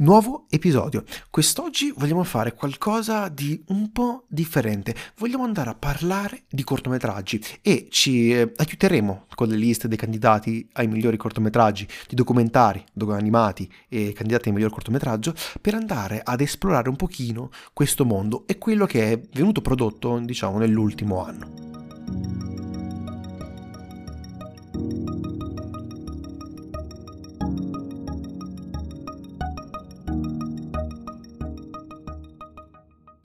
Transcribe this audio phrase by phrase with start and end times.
[0.00, 1.04] Nuovo episodio.
[1.28, 4.94] Quest'oggi vogliamo fare qualcosa di un po' differente.
[5.18, 10.66] Vogliamo andare a parlare di cortometraggi e ci eh, aiuteremo con le liste dei candidati
[10.72, 16.88] ai migliori cortometraggi, di documentari, animati e candidati al miglior cortometraggio per andare ad esplorare
[16.88, 22.49] un pochino questo mondo e quello che è venuto prodotto, diciamo, nell'ultimo anno.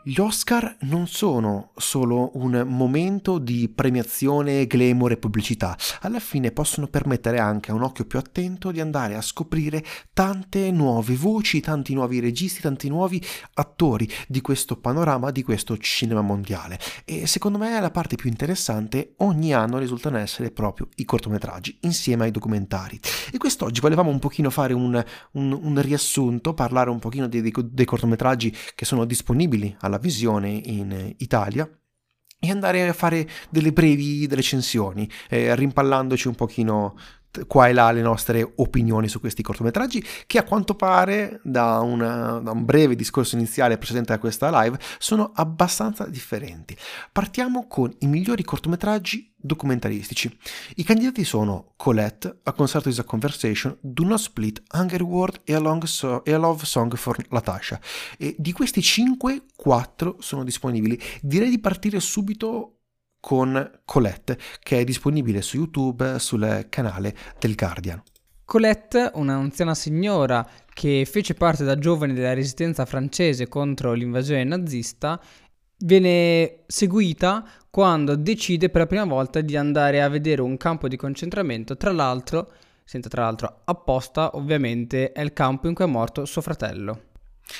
[0.07, 6.85] Gli Oscar non sono solo un momento di premiazione, glamour e pubblicità, alla fine possono
[6.85, 9.83] permettere anche a un occhio più attento di andare a scoprire
[10.13, 13.19] tante nuove voci, tanti nuovi registi, tanti nuovi
[13.55, 16.79] attori di questo panorama, di questo cinema mondiale.
[17.03, 22.25] E secondo me la parte più interessante ogni anno risultano essere proprio i cortometraggi, insieme
[22.25, 22.99] ai documentari.
[23.31, 27.85] E quest'oggi volevamo un pochino fare un, un, un riassunto, parlare un pochino dei, dei,
[27.85, 31.69] cortometraggi che sono disponibili alla visione in Italia
[32.39, 36.97] e andare a fare delle brevi recensioni, eh, rimpallandoci un pochino
[37.47, 42.39] qua e là le nostre opinioni su questi cortometraggi che a quanto pare da, una,
[42.39, 46.75] da, un breve discorso iniziale precedente a questa live sono abbastanza differenti.
[47.11, 50.35] Partiamo con i migliori cortometraggi documentaristici.
[50.75, 55.53] I candidati sono Colette, A Concert is a Conversation, Do Not Split, Hunger World e
[55.53, 57.79] A, so- e a Love Song for Latasha.
[58.17, 60.99] E di questi 5, 4 sono disponibili.
[61.21, 62.74] Direi di partire subito
[63.25, 67.99] con Colette, che è disponibile su YouTube sul canale del Guardian.
[68.45, 75.19] Colette, un'anziana signora che fece parte da giovane della resistenza francese contro l'invasione nazista,
[75.79, 80.95] viene seguita quando decide per la prima volta di andare a vedere un campo di
[80.95, 82.51] concentramento, tra l'altro,
[82.83, 87.14] senza tra l'altro apposta, ovviamente, è il campo in cui è morto suo fratello.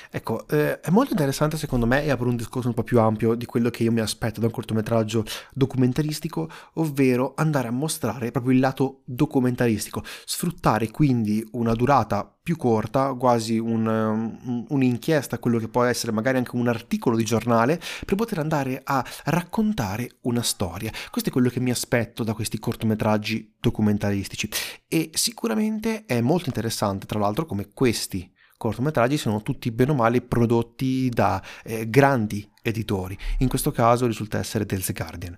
[0.10, 3.36] Ecco, eh, è molto interessante secondo me e apre un discorso un po' più ampio
[3.36, 8.54] di quello che io mi aspetto da un cortometraggio documentaristico, ovvero andare a mostrare proprio
[8.54, 15.68] il lato documentaristico, sfruttare quindi una durata più corta, quasi un, um, un'inchiesta, quello che
[15.68, 20.92] può essere magari anche un articolo di giornale, per poter andare a raccontare una storia.
[21.10, 24.48] Questo è quello che mi aspetto da questi cortometraggi documentaristici
[24.88, 30.22] e sicuramente è molto interessante, tra l'altro, come questi cortometraggi sono tutti bene o male
[30.22, 35.38] prodotti da eh, grandi editori, in questo caso risulta essere del The Guardian.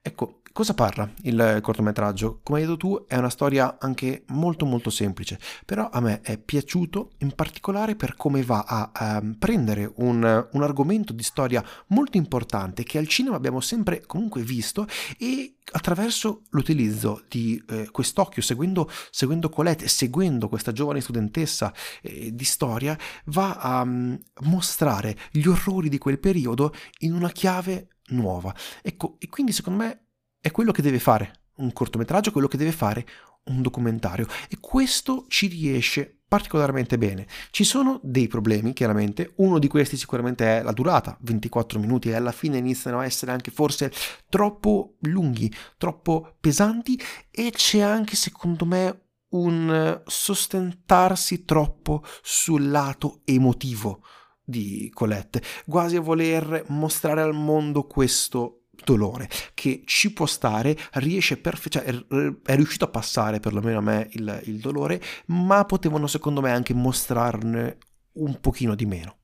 [0.00, 2.40] Ecco, cosa parla il cortometraggio?
[2.42, 6.38] Come hai detto tu, è una storia anche molto molto semplice, però a me è
[6.38, 12.16] piaciuto in particolare per come va a, ehm, prendere un, un argomento di storia molto
[12.16, 14.86] importante che al cinema abbiamo sempre comunque visto
[15.18, 21.72] e attraverso l'utilizzo di eh, quest'occhio, seguendo, seguendo Colette, seguendo questa giovane studentessa
[22.02, 22.96] eh, di storia,
[23.26, 26.67] va a um, mostrare gli orrori di quel periodo
[26.98, 28.54] in una chiave nuova.
[28.82, 30.06] Ecco, e quindi secondo me
[30.40, 33.06] è quello che deve fare un cortometraggio, quello che deve fare
[33.48, 37.26] un documentario e questo ci riesce particolarmente bene.
[37.50, 42.14] Ci sono dei problemi, chiaramente, uno di questi sicuramente è la durata, 24 minuti e
[42.14, 43.90] alla fine iniziano a essere anche forse
[44.28, 47.00] troppo lunghi, troppo pesanti
[47.30, 54.02] e c'è anche secondo me un sostentarsi troppo sul lato emotivo
[54.48, 61.36] di Colette, quasi a voler mostrare al mondo questo dolore che ci può stare, riesce
[61.36, 66.40] perfe- cioè, è, riuscito a passare perlomeno a me il, il dolore, ma potevano secondo
[66.40, 67.76] me anche mostrarne
[68.12, 69.16] un pochino di meno.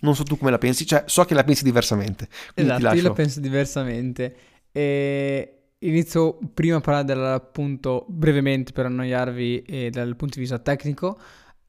[0.00, 2.28] Non so tu come la pensi, cioè so che la pensi diversamente.
[2.54, 4.36] Esatto, io la penso diversamente.
[4.72, 11.18] E inizio prima a parlare dell'appunto brevemente per annoiarvi e dal punto di vista tecnico.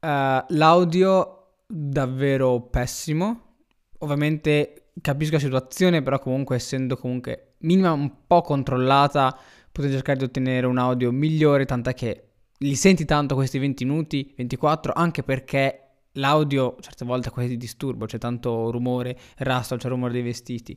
[0.00, 1.39] Uh, l'audio
[1.70, 3.56] davvero pessimo.
[3.98, 9.38] Ovviamente capisco la situazione, però comunque essendo comunque minima un po' controllata,
[9.70, 12.24] potete cercare di ottenere un audio migliore, tant'è che
[12.58, 18.06] li senti tanto questi 20 minuti, 24, anche perché l'audio certe volte quasi di disturbo,
[18.06, 20.76] c'è tanto rumore, rastro, c'è il rumore dei vestiti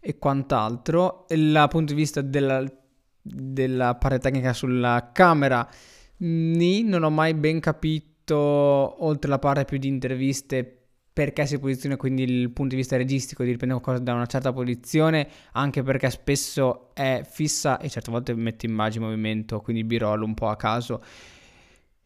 [0.00, 1.24] e quant'altro.
[1.28, 2.62] Dal punto di vista della,
[3.22, 5.66] della parte tecnica sulla camera,
[6.18, 10.84] ni, non ho mai ben capito oltre la parte più di interviste,
[11.14, 14.52] perché si posiziona quindi il punto di vista registico di riprendere qualcosa da una certa
[14.52, 20.22] posizione, anche perché spesso è fissa e certe volte mette immagini in movimento, quindi b-roll
[20.22, 21.00] un po' a caso.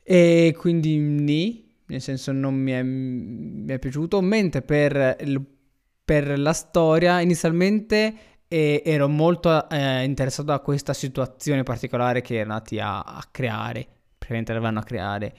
[0.03, 5.43] E quindi ni, nel senso non mi è, mi è piaciuto, mentre per, il,
[6.05, 8.15] per, la storia inizialmente
[8.47, 13.87] eh, ero molto eh, interessato a questa situazione particolare che erano nati a, a creare,
[14.19, 15.35] praticamente avevano a creare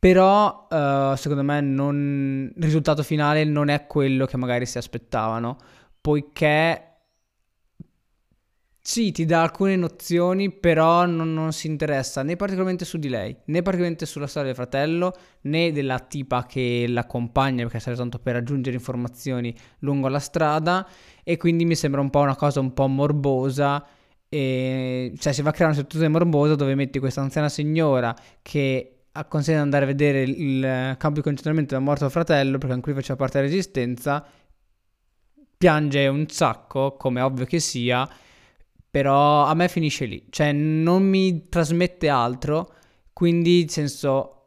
[0.00, 5.58] però uh, secondo me non, il risultato finale non è quello che magari si aspettavano,
[6.00, 6.86] poiché
[8.82, 13.36] sì, ti dà alcune nozioni, però non, non, si interessa né particolarmente su di lei,
[13.44, 15.12] né particolarmente sulla storia del fratello,
[15.42, 20.88] né della tipa che l'accompagna, perché serve tanto per raggiungere informazioni lungo la strada,
[21.22, 23.86] e quindi mi sembra un po' una cosa un po' morbosa.
[24.30, 28.99] E, cioè, si va a creare una situazione morbosa dove metti questa anziana signora che
[29.28, 33.00] consente di andare a vedere il campo di concentramento del morto fratello, perché anche lui
[33.00, 34.24] faceva parte della resistenza,
[35.58, 38.08] piange un sacco, come ovvio che sia,
[38.90, 42.74] però a me finisce lì, cioè non mi trasmette altro,
[43.12, 44.46] quindi nel senso,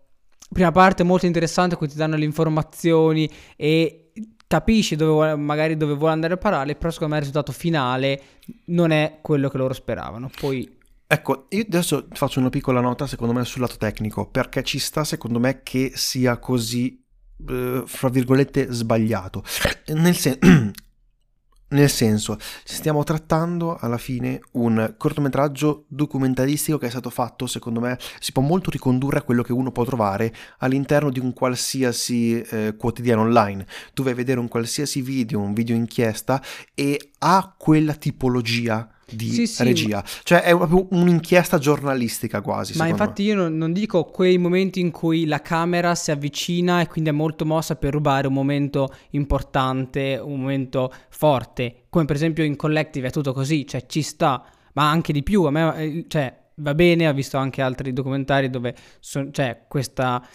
[0.51, 4.12] prima parte molto interessante, cui ti danno le informazioni e
[4.48, 8.21] capisci dove vuole, magari dove vuole andare a parare, però secondo me il risultato finale
[8.65, 10.30] non è quello che loro speravano.
[10.39, 10.77] Poi
[11.13, 15.04] Ecco, io adesso faccio una piccola nota secondo me sul lato tecnico, perché ci sta
[15.04, 17.06] secondo me che sia così,
[17.48, 19.44] eh, fra virgolette, sbagliato.
[19.89, 20.39] Nel, sen-
[21.69, 28.00] nel senso, stiamo trattando alla fine un cortometraggio documentaristico che è stato fatto, secondo me,
[28.19, 32.75] si può molto ricondurre a quello che uno può trovare all'interno di un qualsiasi eh,
[32.75, 33.68] quotidiano online.
[33.94, 36.42] Tu vai a vedere un qualsiasi video, un video inchiesta
[36.74, 39.98] e ha quella tipologia di sì, sì, regia.
[39.98, 40.04] Ma...
[40.24, 42.77] Cioè è proprio un'inchiesta giornalistica quasi.
[42.77, 43.30] Ma infatti me.
[43.30, 47.13] io non, non, dico quei momenti in cui la camera si avvicina e quindi è
[47.13, 51.86] molto mossa per rubare un momento importante, un momento forte.
[51.89, 54.44] Come per esempio in Collective è tutto così, cioè ci sta,
[54.74, 55.44] ma anche di più.
[55.44, 60.25] A me, eh, cioè, va bene, ho visto anche altri documentari dove c'è cioè, questa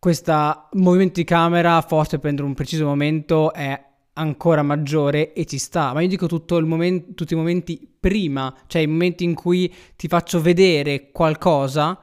[0.00, 5.92] questo movimento di camera forte per un preciso momento è ancora maggiore e ci sta,
[5.92, 6.26] ma io dico
[6.64, 11.98] momento, tutti i momenti prima, cioè i momenti in cui ti faccio vedere qualcosa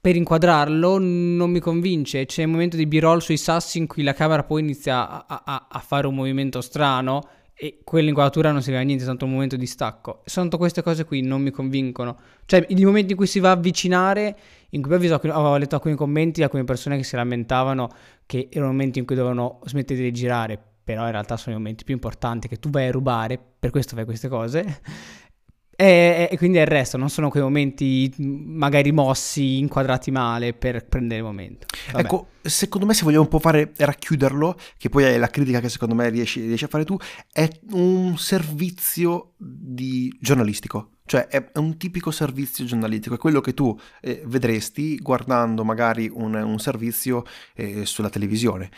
[0.00, 4.12] per inquadrarlo non mi convince, c'è il momento di b-roll sui sassi in cui la
[4.12, 7.22] camera poi inizia a, a, a fare un movimento strano
[7.54, 10.22] e quell'inquadratura non si vede niente, è tanto un momento di stacco.
[10.26, 12.18] Sono queste cose qui non mi convincono.
[12.44, 14.36] Cioè, i momenti in cui si va a avvicinare,
[14.70, 17.88] in cui visto, ho letto alcuni commenti di alcune persone che si lamentavano
[18.26, 21.82] che erano momenti in cui dovevano smettere di girare però in realtà sono i momenti
[21.82, 24.80] più importanti che tu vai a rubare, per questo fai queste cose.
[25.76, 30.86] E, e, quindi è il resto, non sono quei momenti magari mossi, inquadrati male per
[30.86, 31.66] prendere il momento.
[31.86, 32.04] Vabbè.
[32.04, 35.68] Ecco, secondo me se vogliamo un po' fare racchiuderlo, che poi è la critica che
[35.68, 36.96] secondo me riesci, riesci a fare tu,
[37.32, 40.90] è un servizio di giornalistico.
[41.06, 46.34] Cioè è un tipico servizio giornalistico, è quello che tu eh, vedresti guardando magari un,
[46.34, 48.70] un servizio eh, sulla televisione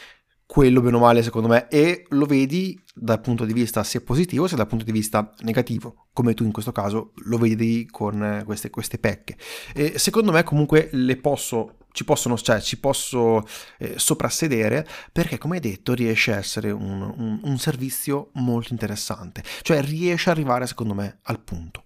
[0.47, 4.47] quello bene o male secondo me e lo vedi dal punto di vista sia positivo
[4.47, 8.71] sia dal punto di vista negativo come tu in questo caso lo vedi con queste,
[8.71, 9.37] queste pecche.
[9.75, 13.43] E secondo me comunque le posso ci possono, cioè, ci posso
[13.79, 19.43] eh, soprassedere perché come hai detto riesce a essere un, un, un servizio molto interessante.
[19.63, 21.85] Cioè riesce ad arrivare secondo me al punto.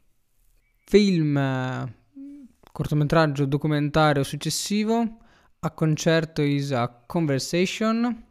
[0.84, 1.92] Film
[2.72, 5.18] cortometraggio documentario successivo
[5.60, 8.29] a concerto is a conversation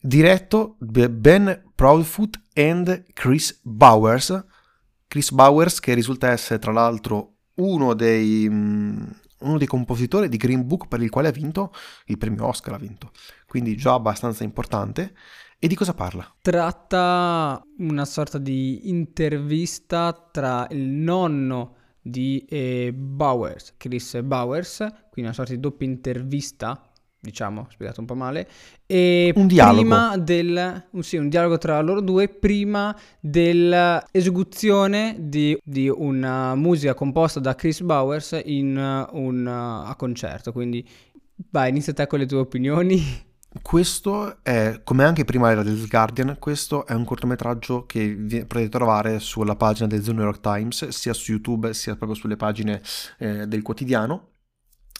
[0.00, 4.44] diretto da Ben Proudfoot e Chris Bowers.
[5.08, 9.08] Chris Bowers che risulta essere tra l'altro uno dei, um,
[9.40, 11.72] uno dei compositori di Green Book per il quale ha vinto
[12.06, 13.12] il premio Oscar, ha vinto.
[13.46, 15.14] quindi già abbastanza importante.
[15.58, 16.36] E di cosa parla?
[16.42, 24.76] Tratta una sorta di intervista tra il nonno di eh, Bowers, Chris Bowers,
[25.10, 26.92] quindi una sorta di doppia intervista
[27.26, 28.48] diciamo, spiegato un po' male.
[28.86, 29.80] E un dialogo.
[29.80, 37.40] Prima del, sì, un dialogo tra loro due, prima dell'esecuzione di, di una musica composta
[37.40, 38.76] da Chris Bowers in
[39.10, 40.52] un a concerto.
[40.52, 40.88] Quindi
[41.50, 43.02] vai, inizia te con le tue opinioni.
[43.62, 49.18] Questo è, come anche prima era del Guardian, questo è un cortometraggio che potete trovare
[49.18, 52.82] sulla pagina del The New York Times, sia su YouTube sia proprio sulle pagine
[53.16, 54.32] eh, del quotidiano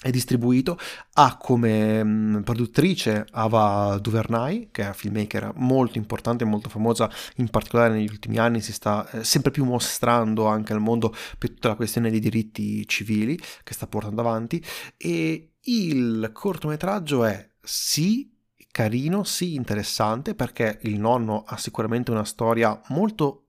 [0.03, 0.79] è distribuito,
[1.15, 7.11] ha come mm, produttrice Ava Duvernay, che è una filmmaker molto importante e molto famosa,
[7.37, 11.51] in particolare negli ultimi anni si sta eh, sempre più mostrando anche al mondo per
[11.51, 14.63] tutta la questione dei diritti civili che sta portando avanti.
[14.97, 18.33] E il cortometraggio è sì
[18.71, 23.47] carino, sì interessante perché il nonno ha sicuramente una storia molto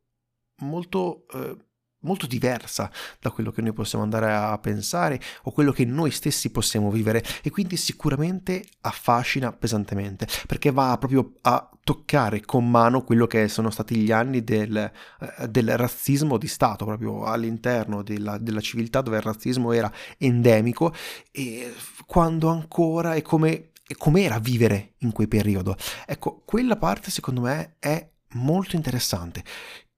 [0.61, 1.66] molto eh,
[2.07, 6.49] molto diversa da quello che noi possiamo andare a pensare o quello che noi stessi
[6.49, 13.27] possiamo vivere e quindi sicuramente affascina pesantemente perché va proprio a toccare con mano quello
[13.27, 18.59] che sono stati gli anni del, eh, del razzismo di Stato, proprio all'interno della, della,
[18.59, 20.93] civiltà dove il razzismo era endemico
[21.31, 21.73] e
[22.05, 25.77] quando ancora è come e com'era vivere in quel periodo.
[26.05, 29.43] Ecco, quella parte secondo me è molto interessante.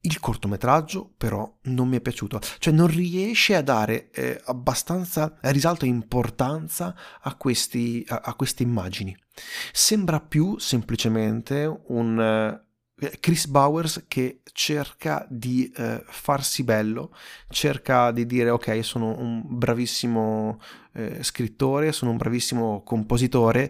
[0.02, 5.84] Il cortometraggio però non mi è piaciuto, cioè non riesce a dare eh, abbastanza risalto
[5.84, 9.14] e importanza a, questi, a, a, queste immagini.
[9.74, 12.64] Sembra più semplicemente un
[12.98, 17.14] uh, Chris Bowers che cerca di uh, farsi bello,
[17.50, 20.62] cerca di dire ok sono un bravissimo
[20.94, 23.70] uh, scrittore, sono un bravissimo compositore,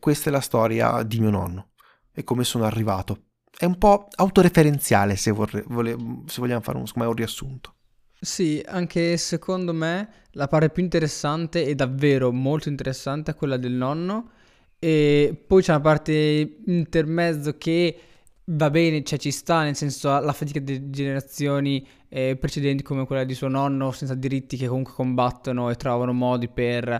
[0.00, 1.68] questa è la storia di mio nonno.
[2.12, 3.25] E come sono arrivato
[3.56, 5.96] è un po' autoreferenziale se, vorrei, vole,
[6.26, 7.74] se vogliamo fare un, un riassunto.
[8.18, 13.72] Sì, anche secondo me la parte più interessante e davvero molto interessante è quella del
[13.72, 14.30] nonno
[14.78, 17.98] e poi c'è una parte intermezzo che
[18.46, 23.24] va bene, cioè ci sta, nel senso la fatica di generazioni eh, precedenti come quella
[23.24, 26.96] di suo nonno senza diritti che comunque combattono e trovano modi per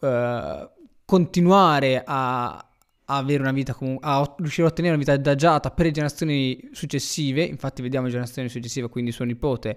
[0.00, 0.70] eh,
[1.04, 2.63] continuare a
[3.06, 7.42] avere una vita comunque, a riuscire a ottenere una vita adagiata per le generazioni successive,
[7.42, 9.76] infatti vediamo le generazioni successive, quindi suo nipote,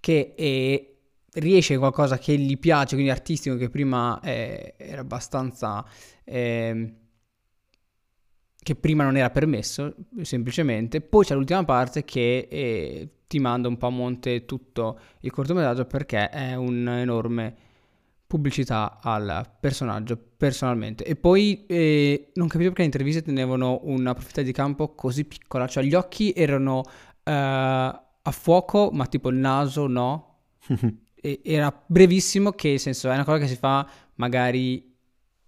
[0.00, 0.94] che è,
[1.40, 5.84] riesce qualcosa che gli piace, quindi artistico, che prima eh, era abbastanza...
[6.24, 6.94] Eh,
[8.66, 11.00] che prima non era permesso, semplicemente.
[11.00, 15.84] Poi c'è l'ultima parte che eh, ti manda un po' a monte tutto il cortometraggio
[15.84, 17.65] perché è un enorme
[18.26, 21.04] pubblicità al personaggio personalmente.
[21.04, 25.66] E poi eh, non capivo perché le interviste tenevano una profondità di campo così piccola,
[25.66, 26.84] cioè gli occhi erano uh,
[27.24, 30.38] a fuoco, ma tipo il naso no.
[31.42, 34.94] era brevissimo, che nel senso è una cosa che si fa magari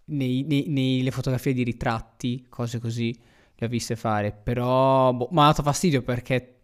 [0.06, 3.16] nei, nei, nelle fotografie di ritratti, cose così,
[3.54, 6.57] le ho viste fare, però boh, mi ha dato fastidio perché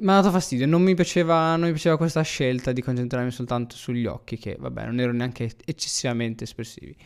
[0.00, 3.76] mi ha dato fastidio, non mi, piaceva, non mi piaceva questa scelta di concentrarmi soltanto
[3.76, 6.96] sugli occhi, che vabbè, non erano neanche eccessivamente espressivi.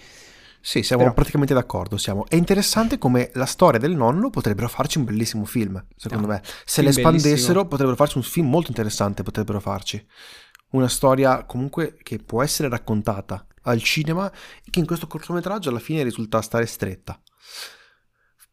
[0.61, 1.15] Sì, siamo Però...
[1.15, 1.99] praticamente d'accordo.
[1.99, 2.27] Siamo.
[2.27, 6.43] È interessante come la storia del nonno potrebbero farci un bellissimo film, secondo no, me.
[6.65, 7.67] Se le espandessero bellissimo.
[7.67, 10.03] potrebbero farci un film molto interessante, potrebbero farci.
[10.71, 14.33] Una storia comunque che può essere raccontata al cinema
[14.65, 17.21] e che in questo cortometraggio alla fine risulta stare stretta.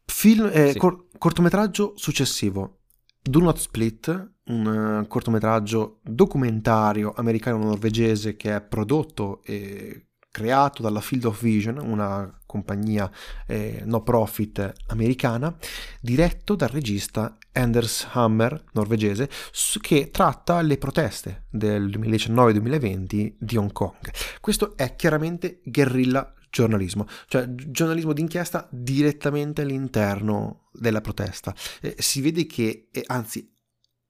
[0.06, 0.78] Film, eh, sì.
[0.78, 2.81] cor- cortometraggio successivo.
[3.24, 11.26] Do Not Split, un uh, cortometraggio documentario americano-norvegese che è prodotto e creato dalla Field
[11.26, 13.12] of Vision, una compagnia
[13.46, 15.56] eh, no profit americana,
[16.00, 19.30] diretto dal regista Anders Hammer, norvegese,
[19.82, 24.10] che tratta le proteste del 2019-2020 di Hong Kong.
[24.40, 31.56] Questo è chiaramente guerrilla giornalismo, cioè giornalismo d'inchiesta direttamente all'interno della protesta.
[31.82, 33.50] Eh, si vede che, eh, anzi,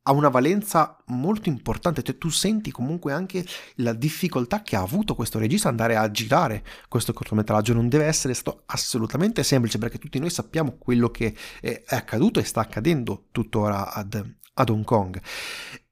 [0.04, 3.46] ha una valenza molto importante, cioè tu senti comunque anche
[3.76, 8.34] la difficoltà che ha avuto questo regista andare a girare questo cortometraggio, non deve essere
[8.34, 13.94] stato assolutamente semplice perché tutti noi sappiamo quello che è accaduto e sta accadendo tuttora
[13.94, 15.22] ad, ad Hong Kong.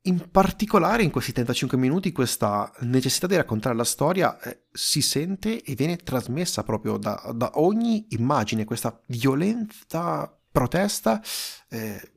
[0.09, 5.61] In particolare in questi 35 minuti questa necessità di raccontare la storia eh, si sente
[5.61, 11.21] e viene trasmessa proprio da, da ogni immagine, questa violenta protesta
[11.69, 12.11] eh,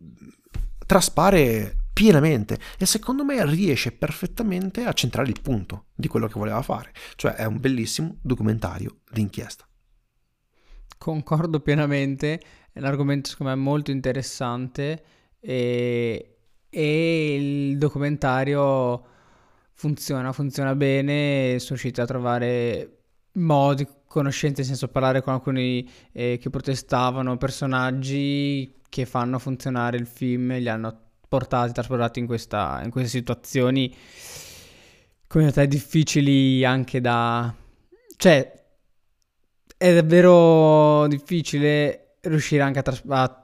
[0.87, 6.63] traspare pienamente e secondo me riesce perfettamente a centrare il punto di quello che voleva
[6.63, 9.69] fare, cioè è un bellissimo documentario d'inchiesta.
[10.97, 12.41] Concordo pienamente,
[12.73, 15.05] è un argomento secondo me molto interessante
[15.39, 16.33] e
[16.75, 17.35] e
[17.71, 19.05] il documentario
[19.75, 23.03] funziona, funziona bene, sono riusciti a trovare
[23.33, 30.07] modi, conoscenze, nel senso parlare con alcuni eh, che protestavano, personaggi che fanno funzionare il
[30.07, 30.99] film, li hanno
[31.29, 33.95] portati, trasportati in, questa, in queste situazioni
[35.27, 37.55] come te difficili anche da...
[38.17, 38.61] cioè
[39.79, 43.42] è davvero difficile riuscire anche a, tras- a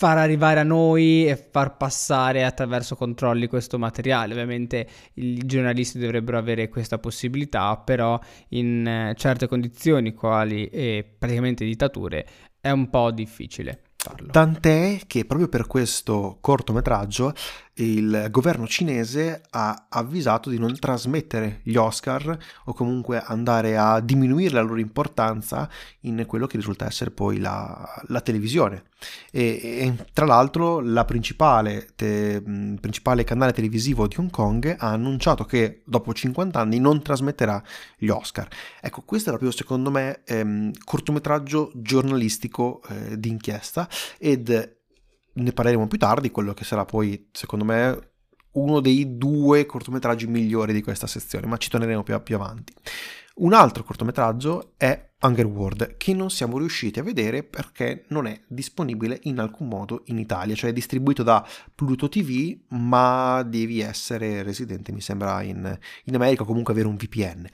[0.00, 4.32] far arrivare a noi e far passare attraverso controlli questo materiale.
[4.32, 10.70] Ovviamente i giornalisti dovrebbero avere questa possibilità, però in eh, certe condizioni, quali
[11.18, 12.26] praticamente dittature,
[12.62, 13.82] è un po' difficile.
[13.96, 14.30] Farlo.
[14.30, 17.34] Tant'è che proprio per questo cortometraggio
[17.84, 24.54] il governo cinese ha avvisato di non trasmettere gli Oscar o comunque andare a diminuire
[24.54, 25.68] la loro importanza
[26.00, 28.84] in quello che risulta essere poi la, la televisione.
[29.30, 32.42] E, e, tra l'altro la principale, te,
[32.80, 37.62] principale canale televisivo di Hong Kong ha annunciato che dopo 50 anni non trasmetterà
[37.96, 38.48] gli Oscar.
[38.80, 44.78] Ecco, questo è proprio secondo me ehm, cortometraggio giornalistico eh, d'inchiesta ed
[45.42, 48.10] ne parleremo più tardi, quello che sarà poi, secondo me,
[48.52, 52.72] uno dei due cortometraggi migliori di questa sezione, ma ci torneremo più, più avanti.
[53.36, 58.38] Un altro cortometraggio è Hunger World, che non siamo riusciti a vedere perché non è
[58.46, 64.42] disponibile in alcun modo in Italia, cioè è distribuito da Pluto TV, ma devi essere
[64.42, 67.48] residente, mi sembra, in, in America o comunque avere un VPN.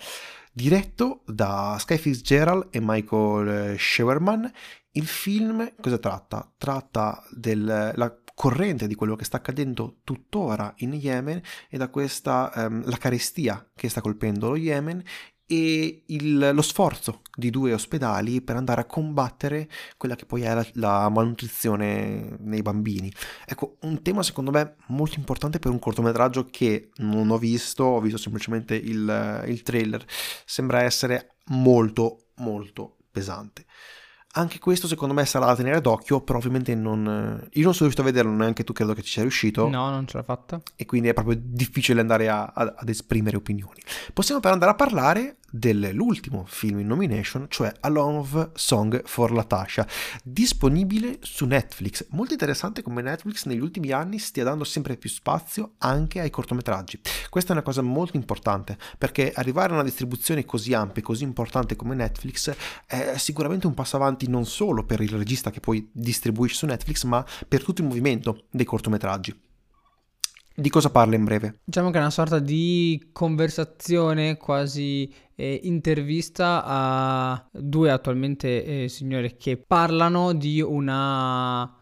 [0.56, 4.50] Diretto da Sky Fitzgerald e Michael Shewerman,
[4.92, 6.50] il film cosa tratta?
[6.56, 7.92] Tratta della
[8.34, 13.70] corrente di quello che sta accadendo tuttora in Yemen e da questa um, la carestia
[13.74, 15.02] che sta colpendo lo Yemen
[15.46, 20.54] e il, lo sforzo di due ospedali per andare a combattere quella che poi è
[20.54, 23.12] la, la, malnutrizione nei bambini.
[23.44, 28.00] Ecco, un tema secondo me molto importante per un cortometraggio che non ho visto, ho
[28.00, 30.04] visto semplicemente il, il trailer,
[30.44, 33.64] sembra essere molto molto pesante.
[34.38, 37.48] Anche questo secondo me sarà da tenere d'occhio, però ovviamente non...
[37.52, 39.66] Io non sono riuscito a vederlo, neanche tu credo che ci sia riuscito.
[39.68, 40.60] No, non ce l'ha fatta.
[40.76, 43.80] E quindi è proprio difficile andare a, a, ad esprimere opinioni.
[44.12, 49.86] Possiamo però andare a parlare dell'ultimo film in nomination, cioè A Love Song for Latasha,
[50.22, 52.06] disponibile su Netflix.
[52.10, 57.00] Molto interessante come Netflix negli ultimi anni stia dando sempre più spazio anche ai cortometraggi.
[57.30, 61.76] Questa è una cosa molto importante perché arrivare a una distribuzione così ampia, così importante
[61.76, 62.54] come Netflix
[62.86, 67.04] è sicuramente un passo avanti non solo per il regista che poi distribuisce su Netflix,
[67.04, 69.44] ma per tutto il movimento dei cortometraggi.
[70.58, 71.58] Di cosa parla in breve?
[71.64, 79.36] Diciamo che è una sorta di conversazione, quasi eh, intervista a due attualmente eh, signore
[79.36, 81.72] che parlano di una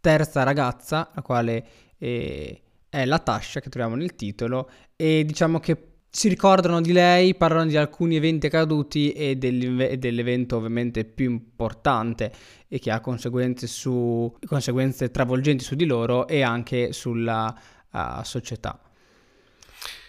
[0.00, 1.66] terza ragazza, la quale
[1.98, 7.36] eh, è la Tasha che troviamo nel titolo, e diciamo che si ricordano di lei,
[7.36, 12.32] parlano di alcuni eventi accaduti e dell'evento ovviamente più importante
[12.66, 17.56] e che ha conseguenze, su, conseguenze travolgenti su di loro e anche sulla
[17.90, 18.78] a società.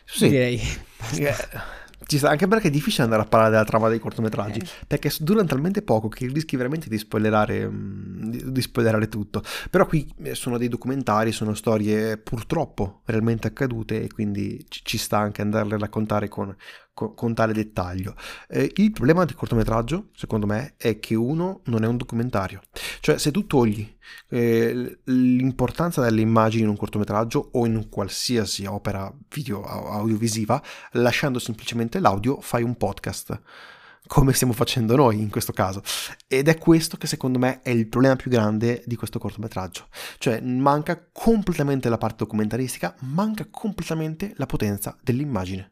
[0.05, 0.29] Sì.
[0.29, 0.59] Direi.
[2.11, 4.67] Ci sta, anche perché è difficile andare a parlare della trama dei cortometraggi, eh.
[4.85, 9.41] perché durano talmente poco che rischi veramente di spoilerare, mm, di, di spoilerare tutto.
[9.69, 14.97] Però qui eh, sono dei documentari, sono storie purtroppo realmente accadute e quindi ci, ci
[14.97, 16.53] sta anche andarle a raccontare con,
[16.93, 18.15] con, con tale dettaglio.
[18.47, 22.61] Eh, il problema del cortometraggio, secondo me, è che uno non è un documentario.
[22.99, 23.97] Cioè, se tu togli
[24.29, 30.61] eh, l'importanza delle immagini in un cortometraggio o in qualsiasi opera video audiovisiva,
[30.93, 33.41] lasciando semplicemente l'audio, fai un podcast
[34.07, 35.81] come stiamo facendo noi in questo caso.
[36.27, 39.87] Ed è questo che secondo me è il problema più grande di questo cortometraggio.
[40.17, 45.71] Cioè manca completamente la parte documentaristica, manca completamente la potenza dell'immagine.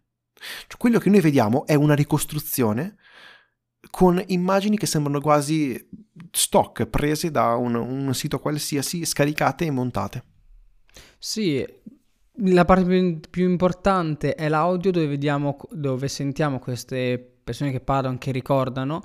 [0.67, 2.95] Cioè, quello che noi vediamo è una ricostruzione
[3.89, 5.89] con immagini che sembrano quasi
[6.31, 10.23] stock, prese da un, un sito qualsiasi, scaricate e montate.
[11.17, 11.65] Sì,
[12.43, 18.31] la parte più, importante è l'audio dove vediamo, dove sentiamo queste persone che parlano, che
[18.31, 19.03] ricordano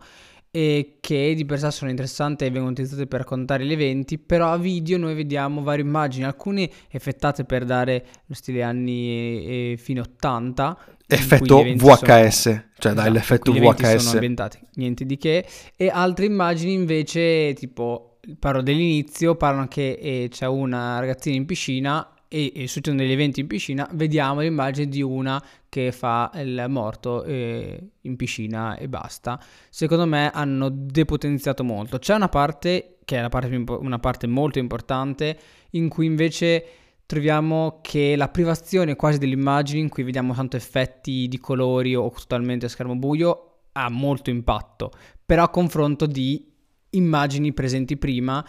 [0.57, 4.53] e che di per sé sono interessanti e vengono utilizzate per raccontare gli eventi, però
[4.53, 9.77] a video noi vediamo varie immagini, alcune effettate per dare lo stile anni e, e
[9.77, 10.79] fine 80.
[11.09, 13.97] Effetto VHS, sono, cioè dai, esatto, l'effetto VHS.
[13.97, 20.29] sono ambientati, niente di che, e altre immagini invece tipo, parlo dell'inizio, parlano che eh,
[20.31, 25.03] c'è una ragazzina in piscina e, e succedono degli eventi in piscina, vediamo l'immagine di
[25.03, 25.43] una
[25.75, 29.43] che fa il morto eh, in piscina e basta.
[29.69, 31.99] Secondo me hanno depotenziato molto.
[31.99, 35.37] C'è una parte, che è parte, una parte molto importante,
[35.71, 36.65] in cui invece
[37.07, 42.67] troviamo che la privazione quasi dell'immagine, in cui vediamo tanto effetti di colori o totalmente
[42.67, 44.93] a schermo buio, ha molto impatto.
[45.27, 46.53] Però a confronto di
[46.91, 48.47] immagini presenti prima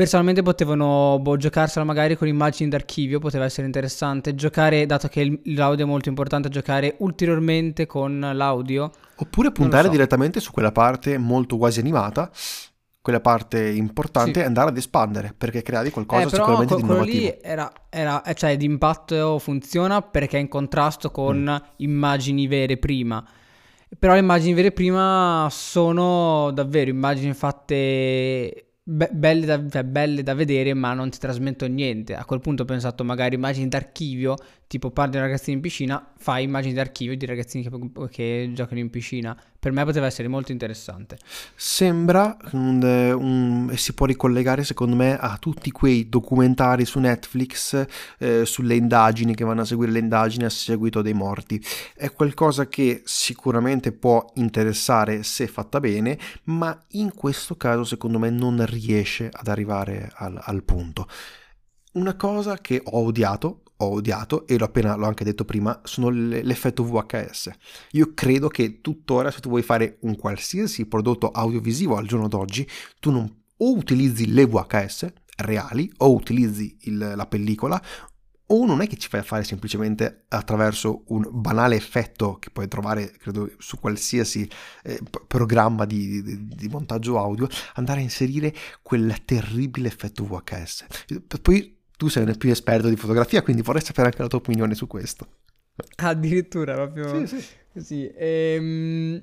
[0.00, 4.34] Personalmente potevano boh, giocarsela magari con immagini d'archivio, poteva essere interessante.
[4.34, 8.92] Giocare, dato che l'audio è molto importante, giocare ulteriormente con l'audio.
[9.16, 9.90] Oppure puntare so.
[9.90, 12.30] direttamente su quella parte molto quasi animata,
[13.02, 14.40] quella parte importante, sì.
[14.40, 17.18] e andare ad espandere, perché creavi qualcosa eh, sicuramente di innovativo.
[17.18, 21.68] lì era, era, eh, cioè d'impatto funziona perché è in contrasto con mm.
[21.76, 23.22] immagini vere prima.
[23.98, 30.34] Però le immagini vere prima sono davvero immagini fatte be- belle, da, cioè, belle, da,
[30.34, 32.14] vedere ma non ti trasmettono niente.
[32.14, 34.36] A quel punto ho pensato magari immagini d'archivio,
[34.70, 38.88] tipo parli di ragazzini in piscina, fai immagini d'archivio di ragazzini che, che, giocano in
[38.88, 39.36] piscina.
[39.58, 41.18] Per me poteva essere molto interessante.
[41.56, 47.84] Sembra, un, un, si può ricollegare secondo me a tutti quei documentari su Netflix
[48.18, 51.60] eh, sulle indagini che vanno a seguire le indagini a seguito dei morti.
[51.96, 58.30] È qualcosa che sicuramente può interessare se fatta bene, ma in questo caso secondo me
[58.30, 61.08] non riesce ad arrivare al, al punto.
[61.94, 66.08] Una cosa che ho odiato, ho odiato, e l'ho appena l'ho anche detto prima, sono
[66.10, 67.50] l'effetto VHS.
[67.92, 72.66] Io credo che tuttora se tu vuoi fare un qualsiasi prodotto audiovisivo al giorno d'oggi,
[72.98, 77.82] tu non o utilizzi le VHS reali o utilizzi il, la pellicola
[78.52, 82.66] o non è che ci fai a fare semplicemente attraverso un banale effetto che puoi
[82.66, 84.48] trovare, credo, su qualsiasi
[84.82, 90.86] eh, programma di, di, di, montaggio audio, andare a inserire quel terribile effetto VHS.
[91.40, 94.74] Poi tu sei un più esperto di fotografia, quindi vorrei sapere anche la tua opinione
[94.74, 95.26] su questo.
[95.96, 97.46] Addirittura, proprio sì, sì.
[97.72, 98.10] così.
[98.16, 99.22] Ehm,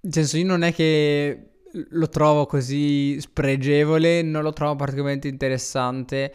[0.00, 6.32] nel senso, io non è che lo trovo così spregevole, non lo trovo particolarmente interessante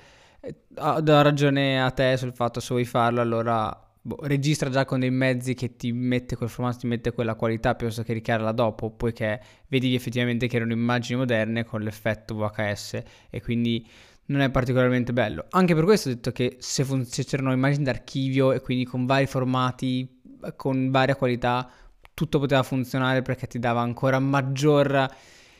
[0.75, 4.99] Ah, do ragione a te sul fatto se vuoi farlo, allora boh, registra già con
[4.99, 8.91] dei mezzi che ti mette quel formato, ti mette quella qualità piuttosto che ricaricarla dopo,
[8.91, 13.87] poiché vedi effettivamente che erano immagini moderne con l'effetto VHS e quindi
[14.27, 15.45] non è particolarmente bello.
[15.49, 19.05] Anche per questo ho detto che se, fun- se c'erano immagini d'archivio e quindi con
[19.05, 20.21] vari formati,
[20.55, 21.69] con varia qualità,
[22.13, 25.09] tutto poteva funzionare perché ti dava ancora maggior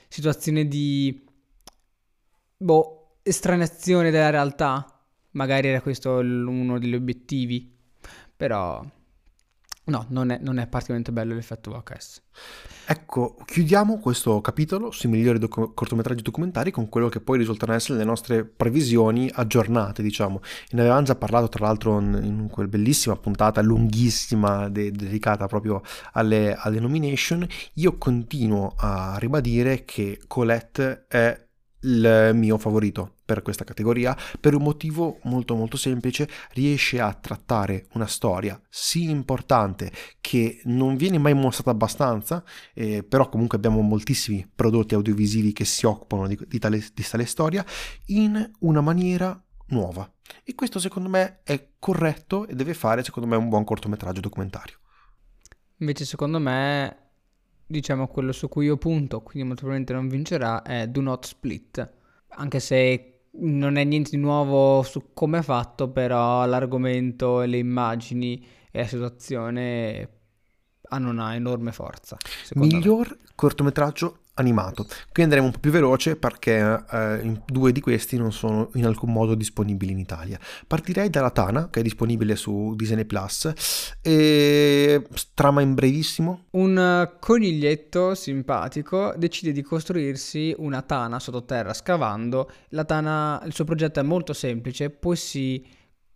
[0.08, 1.24] situazione di...
[2.58, 4.90] Boh, estraneazione della realtà.
[5.32, 7.74] Magari era questo uno degli obiettivi.
[8.36, 8.84] Però
[9.86, 12.22] no, non è, non è particolarmente bello l'effetto VHS.
[12.88, 17.98] Ecco, chiudiamo questo capitolo sui migliori docu- cortometraggi documentari con quello che poi risultano essere
[17.98, 20.42] le nostre previsioni aggiornate, diciamo.
[20.72, 25.82] Ne avevamo già parlato tra l'altro in, in quella bellissima puntata lunghissima de- dedicata proprio
[26.14, 27.48] alle, alle nomination.
[27.76, 31.45] Io continuo a ribadire che Colette è
[31.86, 37.88] il mio favorito per questa categoria per un motivo molto molto semplice riesce a trattare
[37.94, 42.44] una storia sì importante che non viene mai mostrata abbastanza
[42.74, 47.26] eh, però comunque abbiamo moltissimi prodotti audiovisivi che si occupano di, di, tale, di tale
[47.26, 47.66] storia
[48.08, 50.10] in una maniera nuova.
[50.44, 54.80] E questo secondo me è corretto e deve fare secondo me un buon cortometraggio documentario.
[55.78, 57.05] Invece secondo me
[57.66, 61.90] diciamo quello su cui io punto, quindi molto probabilmente non vincerà, è Do Not Split.
[62.38, 68.46] Anche se non è niente di nuovo su come è fatto, però l'argomento, le immagini
[68.72, 70.10] e la situazione
[70.90, 72.18] hanno una enorme forza.
[72.54, 73.18] Miglior me.
[73.36, 74.88] cortometraggio animato.
[75.12, 79.12] Qui andremo un po' più veloce perché eh, due di questi non sono in alcun
[79.12, 80.40] modo disponibili in Italia.
[80.68, 83.52] Partirei dalla Tana, che è disponibile su Disney Plus.
[84.02, 86.46] E trama in brevissimo.
[86.52, 92.50] Un coniglietto simpatico decide di costruirsi una tana sottoterra scavando.
[92.70, 95.66] La tana, il suo progetto è molto semplice, poi si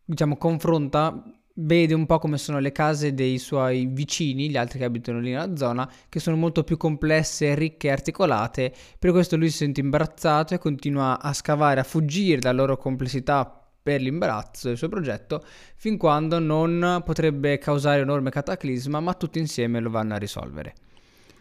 [0.04, 1.24] diciamo confronta
[1.62, 5.32] vede un po' come sono le case dei suoi vicini, gli altri che abitano lì
[5.32, 8.74] nella zona, che sono molto più complesse, ricche e articolate.
[8.98, 13.54] Per questo lui si sente imbarazzato e continua a scavare, a fuggire dalla loro complessità
[13.82, 15.44] per l'imbarazzo del suo progetto,
[15.76, 20.74] fin quando non potrebbe causare un enorme cataclisma, ma tutti insieme lo vanno a risolvere.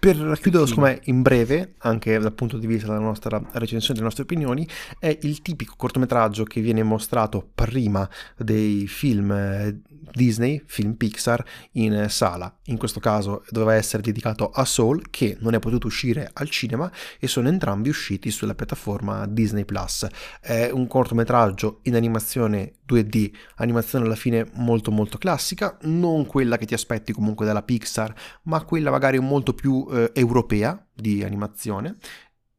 [0.00, 4.04] Per chiudere, secondo me, in breve, anche dal punto di vista della nostra recensione, delle
[4.04, 4.66] nostre opinioni,
[5.00, 9.80] è il tipico cortometraggio che viene mostrato prima dei film eh,
[10.12, 12.54] Disney, film Pixar, in sala.
[12.66, 16.90] In questo caso doveva essere dedicato a Soul, che non è potuto uscire al cinema
[17.18, 20.06] e sono entrambi usciti sulla piattaforma Disney Plus.
[20.40, 26.66] È un cortometraggio in animazione 2D, animazione alla fine molto molto classica, non quella che
[26.66, 31.96] ti aspetti comunque dalla Pixar, ma quella magari molto più eh, europea di animazione.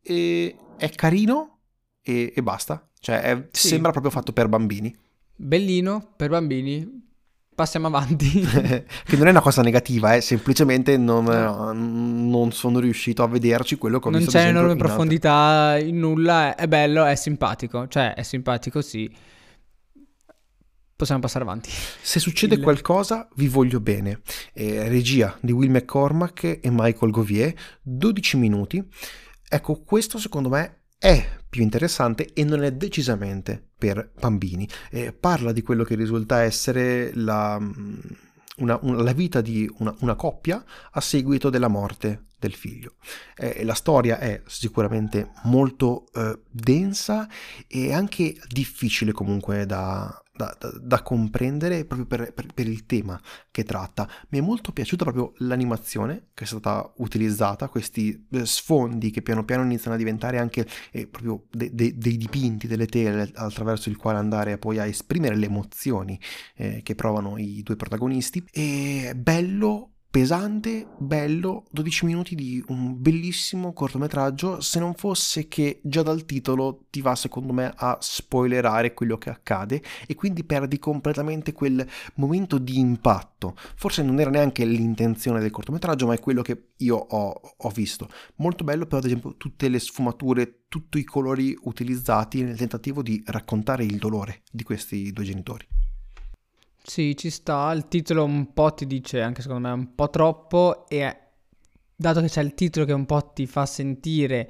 [0.01, 1.59] E è carino
[2.01, 2.87] e, e basta.
[2.99, 3.67] Cioè, è, sì.
[3.69, 4.95] sembra proprio fatto per bambini.
[5.35, 7.07] Bellino per bambini.
[7.53, 8.39] Passiamo avanti.
[9.03, 11.73] che non è una cosa negativa, eh, semplicemente non, no.
[11.73, 14.37] non, sono riuscito a vederci quello che ho non visto.
[14.37, 17.87] Non c'è enorme profondità in nulla, è, è bello, è simpatico.
[17.87, 19.27] Cioè, è simpatico, sì
[20.99, 21.69] possiamo passare avanti.
[22.01, 22.61] Se succede Il...
[22.61, 24.19] qualcosa, vi voglio bene.
[24.53, 28.85] Eh, regia di Will McCormack e Michael Govier, 12 minuti.
[29.47, 34.67] Ecco, questo secondo me è più interessante e non è decisamente per bambini.
[34.91, 37.57] Eh, parla di quello che risulta essere la,
[38.57, 42.95] una, una, la vita di una, una, coppia a seguito della morte del figlio.
[43.37, 47.29] Eh, la storia è sicuramente molto eh, densa
[47.67, 53.19] e anche difficile comunque da, da, da, da comprendere proprio per, per, per, il tema
[53.51, 54.09] che tratta.
[54.29, 59.43] Mi è molto piaciuta proprio l'animazione che è stata utilizzata, questi eh, sfondi che piano
[59.43, 63.97] piano iniziano a diventare anche eh, proprio de, de, dei dipinti, delle tele attraverso il
[63.97, 66.17] quale andare poi a esprimere le emozioni
[66.55, 68.41] eh, che provano i due protagonisti.
[68.53, 76.01] E bello pesante, bello, 12 minuti di un bellissimo cortometraggio, se non fosse che già
[76.01, 81.53] dal titolo ti va secondo me a spoilerare quello che accade e quindi perdi completamente
[81.53, 83.55] quel momento di impatto.
[83.75, 88.09] Forse non era neanche l'intenzione del cortometraggio, ma è quello che io ho, ho visto.
[88.37, 93.21] Molto bello però ad esempio tutte le sfumature, tutti i colori utilizzati nel tentativo di
[93.27, 95.67] raccontare il dolore di questi due genitori.
[96.81, 100.87] Sì, ci sta, il titolo un po' ti dice, anche secondo me, un po' troppo
[100.87, 101.17] e
[101.95, 104.49] dato che c'è il titolo che un po' ti fa sentire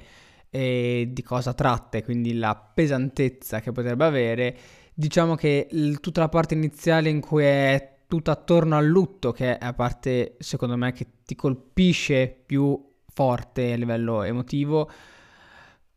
[0.50, 4.56] eh, di cosa tratta e quindi la pesantezza che potrebbe avere,
[4.94, 9.58] diciamo che il, tutta la parte iniziale in cui è tutta attorno al lutto, che
[9.58, 14.90] è la parte secondo me che ti colpisce più forte a livello emotivo,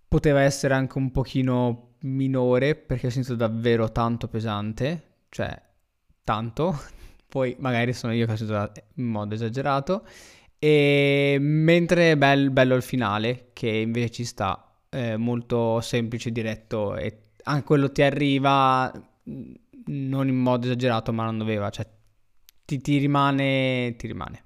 [0.08, 5.60] poteva essere anche un pochino minore perché ho sentito davvero tanto pesante, cioè
[6.24, 6.80] tanto,
[7.28, 10.06] poi magari sono io che ho sentito in modo esagerato,
[10.60, 16.96] e mentre è bel, bello il finale, che invece ci sta, eh, molto semplice, diretto,
[16.96, 18.92] e anche quello ti arriva
[19.86, 21.88] non in modo esagerato, ma non doveva, cioè
[22.66, 24.44] ti, ti rimane, ti rimane.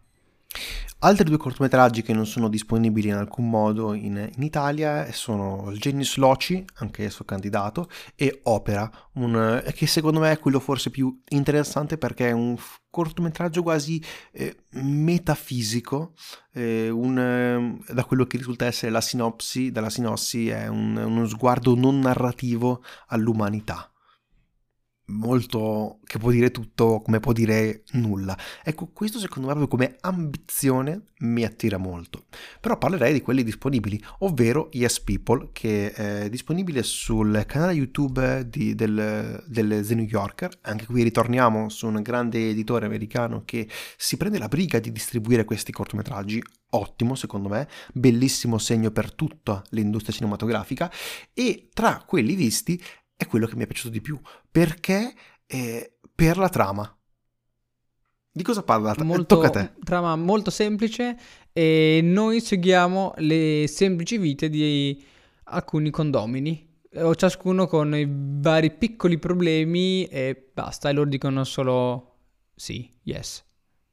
[0.99, 6.17] Altri due cortometraggi che non sono disponibili in alcun modo in, in Italia sono Genius
[6.17, 11.99] Loci, anche esso candidato, e Opera, un, che secondo me è quello forse più interessante
[11.99, 12.57] perché è un
[12.89, 16.13] cortometraggio quasi eh, metafisico,
[16.53, 21.27] eh, un, eh, da quello che risulta essere la sinopsi, dalla sinossi è un, uno
[21.27, 23.91] sguardo non narrativo all'umanità
[25.07, 28.37] molto che può dire tutto come può dire nulla.
[28.63, 32.25] Ecco, questo secondo me proprio come ambizione mi attira molto.
[32.59, 38.75] Però parlerei di quelli disponibili, ovvero Yes People, che è disponibile sul canale YouTube di,
[38.75, 40.51] del, del The New Yorker.
[40.61, 43.67] Anche qui ritorniamo su un grande editore americano che
[43.97, 46.41] si prende la briga di distribuire questi cortometraggi.
[46.71, 50.91] Ottimo, secondo me, bellissimo segno per tutta l'industria cinematografica.
[51.33, 52.81] E tra quelli visti
[53.17, 54.17] è quello che mi è piaciuto di più,
[54.49, 55.13] perché
[55.47, 56.89] eh, per la trama.
[58.31, 58.95] Di cosa parla?
[59.03, 59.73] Molto, Tocca a te.
[59.83, 61.17] Trama molto semplice
[61.51, 65.03] e noi seguiamo le semplici vite di
[65.45, 72.17] alcuni condomini, o ciascuno con i vari piccoli problemi e basta, e loro dicono solo
[72.53, 73.43] sì, yes.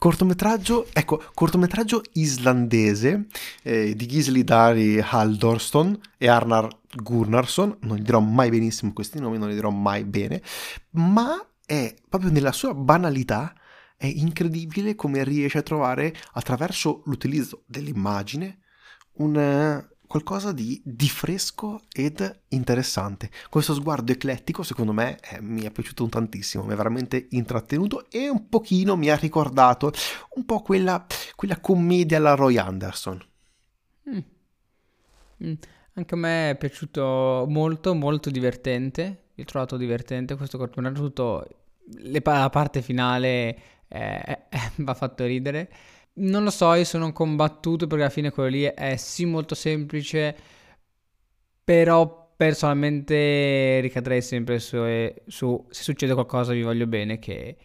[0.04, 3.24] Cortometraggio, ecco, cortometraggio islandese
[3.62, 9.38] eh, di Gisli Dari Haldorston e Arnar Gurnarsson, non gli dirò mai benissimo questi nomi,
[9.38, 10.42] non li dirò mai bene,
[10.90, 13.54] ma è proprio nella sua banalità,
[13.96, 18.58] è incredibile come riesce a trovare attraverso l'utilizzo dell'immagine
[19.14, 23.30] un, qualcosa di, di, fresco ed interessante.
[23.50, 28.28] Questo sguardo eclettico, secondo me, eh, mi è piaciuto tantissimo, mi ha veramente intrattenuto e
[28.28, 29.90] un pochino mi ha ricordato
[30.36, 33.20] un po' quella, quella commedia alla Roy Anderson.
[34.08, 34.18] Mm.
[35.42, 35.52] Mm.
[35.94, 39.30] Anche a me è piaciuto molto, molto divertente.
[39.34, 41.48] Io ho trovato divertente questo cortometraggio, tutto
[41.86, 45.68] le, la parte finale eh, eh, ha fatto ridere.
[46.16, 50.36] Non lo so, io sono combattuto perché alla fine quello lì è sì molto semplice,
[51.64, 54.76] però personalmente ricadrei sempre su,
[55.26, 57.56] su se succede qualcosa vi voglio bene che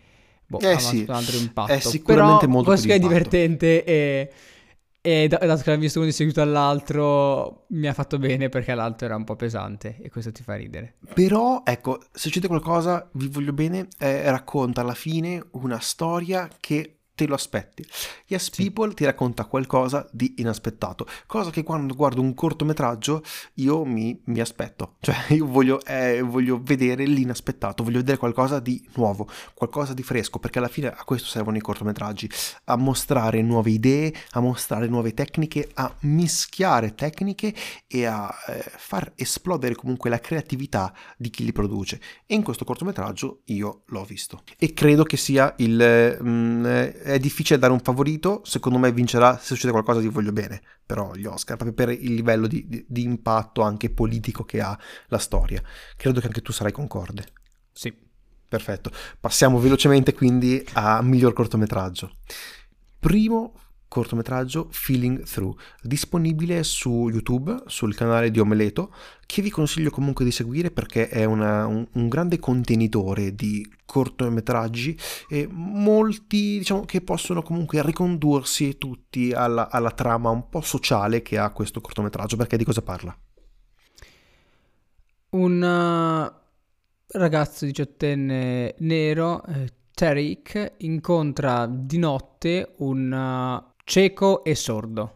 [0.47, 1.71] boh, eh sì, un altro impatto.
[1.71, 4.31] È sicuramente però, molto che è divertente e,
[5.01, 9.05] e dato che l'ho visto uno di seguito all'altro mi ha fatto bene perché l'altro
[9.05, 10.95] era un po' pesante e questo ti fa ridere.
[11.13, 16.98] Però ecco, se succede qualcosa vi voglio bene, eh, racconta alla fine una storia che
[17.19, 17.86] te lo aspetti.
[18.27, 18.63] Yes sì.
[18.63, 23.21] People ti racconta qualcosa di inaspettato, cosa che quando guardo un cortometraggio
[23.55, 28.82] io mi, mi aspetto, cioè io voglio, eh, voglio, vedere l'inaspettato, voglio vedere qualcosa di
[28.95, 32.29] nuovo, qualcosa di fresco, perché alla fine a questo servono i cortometraggi,
[32.65, 37.53] a mostrare nuove idee, a mostrare nuove tecniche, a mischiare tecniche
[37.86, 41.99] e a eh, far esplodere comunque la creatività di chi li produce.
[42.25, 44.43] E in questo cortometraggio io l'ho visto.
[44.58, 46.17] E credo che sia il...
[46.23, 46.65] Mm,
[47.13, 51.13] è difficile dare un favorito, secondo me vincerà se succede qualcosa di voglio bene, però
[51.13, 55.17] gli Oscar, proprio per il livello di, di, di impatto anche politico che ha la
[55.17, 55.62] storia.
[55.95, 57.26] Credo che anche tu sarai concorde.
[57.72, 58.08] Sì.
[58.50, 58.89] Perfetto.
[59.19, 62.12] Passiamo velocemente quindi a miglior cortometraggio.
[63.00, 63.54] Primo
[63.89, 68.93] cortometraggio Feeling Through, disponibile su YouTube, sul canale di Omeleto,
[69.25, 74.97] che vi consiglio comunque di seguire perché è una, un, un, grande contenitore di cortometraggi
[75.28, 81.38] e molti diciamo che possono comunque ricondursi tutti alla, alla trama un po' sociale che
[81.38, 83.17] ha questo cortometraggio, perché di cosa parla?
[85.32, 95.15] Un uh, ragazzo diciottenne nero, eh, Tariq, incontra di notte un uh, cieco e sordo.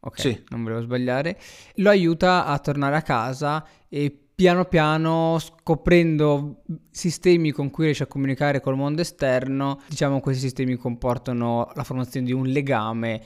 [0.00, 0.44] Ok, sì.
[0.48, 1.38] non volevo sbagliare.
[1.76, 8.06] Lo aiuta a tornare a casa e piano piano scoprendo sistemi con cui riesce a
[8.06, 13.22] comunicare col mondo esterno, diciamo questi sistemi comportano la formazione di un legame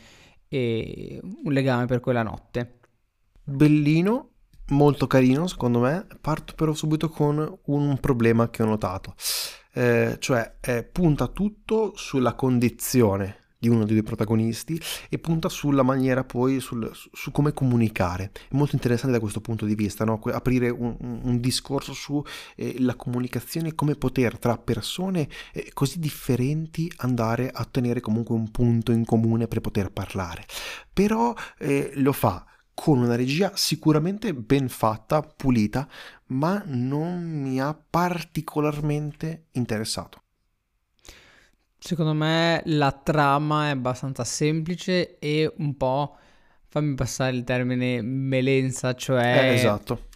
[0.49, 2.81] e un legame per quella notte.
[3.43, 4.31] Bellino,
[4.71, 6.07] molto carino secondo me.
[6.21, 9.15] Parto però subito con un problema che ho notato.
[9.73, 15.83] Eh, cioè eh, punta tutto sulla condizione di uno dei due protagonisti e punta sulla
[15.83, 18.31] maniera poi, sul, su come comunicare.
[18.49, 20.21] È molto interessante da questo punto di vista, no?
[20.25, 22.23] aprire un, un, discorso sulla
[22.57, 28.93] eh, comunicazione, come poter tra persone eh, così differenti andare a ottenere comunque un punto
[28.93, 30.45] in comune per poter parlare.
[30.93, 35.89] Però eh, lo fa con una regia sicuramente ben fatta, pulita,
[36.27, 40.24] ma non mi ha particolarmente interessato.
[41.87, 46.17] Secondo me la trama è abbastanza semplice e un po',
[46.69, 49.51] fammi passare il termine, melenza, cioè...
[49.51, 50.07] Eh, esatto.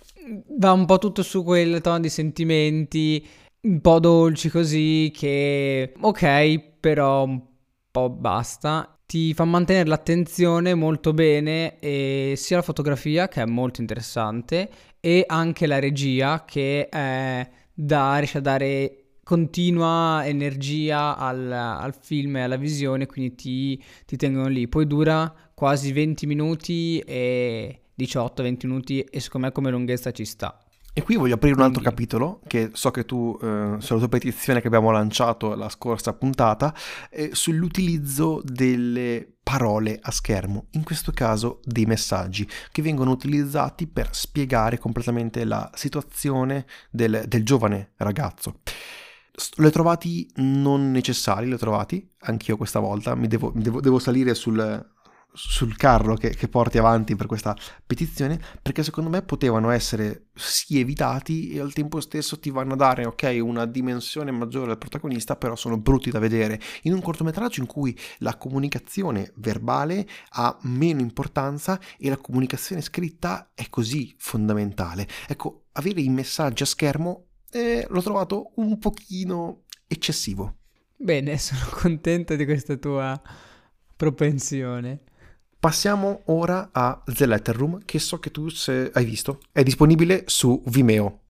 [0.57, 3.23] Va un po' tutto su quel tono di sentimenti,
[3.61, 7.43] un po' dolci così, che ok, però un
[7.91, 8.99] po' basta.
[9.05, 15.23] Ti fa mantenere l'attenzione molto bene e sia la fotografia che è molto interessante e
[15.27, 22.41] anche la regia che è, da, riesce a dare continua energia al, al, film e
[22.41, 24.69] alla visione, quindi ti, ti, tengono lì.
[24.69, 30.59] Poi dura quasi 20 minuti e 18-20 minuti e secondo me come lunghezza ci sta.
[30.95, 34.63] E qui voglio aprire un altro capitolo, che so che tu, eh, sulla tua petizione
[34.63, 36.75] che abbiamo lanciato la scorsa puntata,
[37.11, 44.09] eh, sull'utilizzo delle parole a schermo, in questo caso dei messaggi, che vengono utilizzati per
[44.13, 48.61] spiegare completamente la situazione del, del giovane ragazzo.
[49.57, 53.99] Li ho trovati non necessari, li ho trovati, anch'io questa volta, mi devo, devo, devo
[54.01, 54.85] salire sul,
[55.33, 60.81] sul carro che, che, porti avanti per questa petizione, perché secondo me potevano essere sì
[60.81, 65.37] evitati e al tempo stesso ti vanno a dare, ok, una dimensione maggiore al protagonista,
[65.37, 66.61] però sono brutti da vedere.
[66.83, 73.51] In un cortometraggio in cui la comunicazione verbale ha meno importanza e la comunicazione scritta
[73.55, 75.07] è così fondamentale.
[75.29, 80.57] Ecco, avere i messaggi a schermo e l'ho trovato un pochino eccessivo.
[80.97, 83.21] Bene, sono contento di questa tua
[83.97, 85.01] propensione.
[85.59, 88.47] Passiamo ora a The Letter Room, che so che tu
[88.93, 89.41] hai visto.
[89.51, 91.23] È disponibile su Vimeo.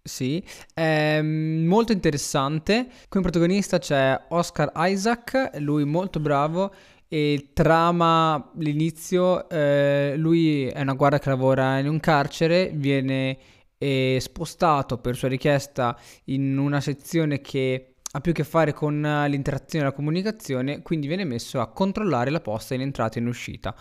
[0.00, 2.88] Sì, è molto interessante.
[3.08, 6.72] Come protagonista c'è Oscar Isaac, lui molto bravo
[7.08, 9.48] e trama l'inizio.
[9.48, 13.38] Eh, lui è una guardia che lavora in un carcere, viene
[13.78, 19.00] e spostato per sua richiesta in una sezione che ha più a che fare con
[19.28, 23.28] l'interazione e la comunicazione, quindi viene messo a controllare la posta in entrata e in
[23.28, 23.74] uscita.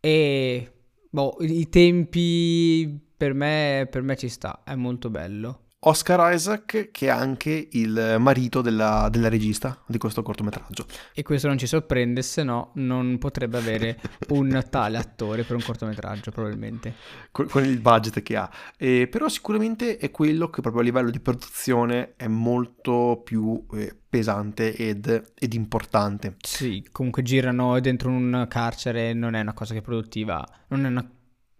[0.00, 0.72] E
[1.08, 5.65] boh, i tempi per me, per me ci sta, è molto bello.
[5.88, 10.86] Oscar Isaac, che è anche il marito della, della, regista di questo cortometraggio.
[11.14, 15.62] E questo non ci sorprende, se no non potrebbe avere un tale attore per un
[15.62, 16.94] cortometraggio, probabilmente.
[17.30, 18.50] Con, con il budget che ha.
[18.76, 23.96] E, però sicuramente è quello che proprio a livello di produzione è molto più eh,
[24.08, 26.34] pesante ed, ed importante.
[26.40, 30.88] Sì, comunque girano dentro un carcere, non è una cosa che è produttiva, non è
[30.88, 31.08] una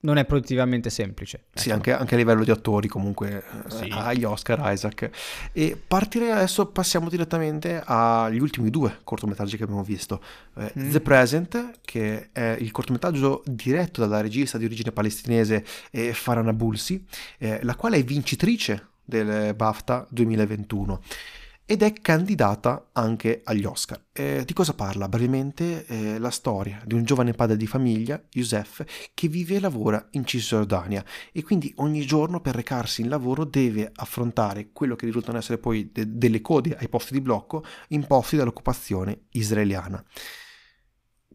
[0.01, 1.45] non è produttivamente semplice.
[1.53, 1.77] Sì, ecco.
[1.77, 3.89] anche, anche, a livello di attori comunque, eh, sì.
[3.91, 5.11] agli Oscar Isaac.
[5.53, 10.23] E partirei adesso, passiamo direttamente agli ultimi due cortometraggi che abbiamo visto.
[10.57, 10.91] Eh, mm.
[10.91, 17.05] The Present, che è il cortometraggio diretto dalla regista di origine palestinese eh, Farana Bulsi,
[17.39, 21.01] eh, la quale è vincitrice del BAFTA 2021
[21.69, 24.07] ed è candidata anche agli Oscar.
[24.13, 25.09] Eh, di cosa parla?
[25.09, 30.07] Brevemente eh, la storia di un giovane padre di famiglia, Youssef, che vive e lavora
[30.13, 35.39] in Cisgiordania e quindi ogni giorno per recarsi in lavoro deve affrontare quello che risultano
[35.39, 40.03] essere poi de- delle code ai posti di blocco imposti dall'occupazione israeliana.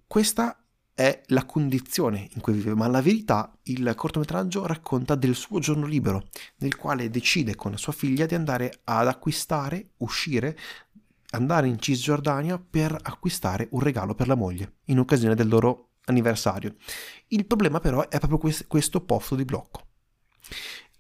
[0.08, 0.61] Questa
[1.02, 5.88] è la condizione in cui vive, ma la verità il cortometraggio racconta del suo giorno
[5.88, 10.56] libero, nel quale decide con sua figlia di andare ad acquistare, uscire
[11.32, 16.76] andare in Cisgiordania per acquistare un regalo per la moglie in occasione del loro anniversario.
[17.30, 19.88] Il problema però è proprio questo posto di blocco.